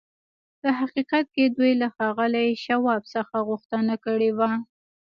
[0.61, 4.51] په حقیقت کې دوی له ښاغلي شواب څخه غوښتنه کړې وه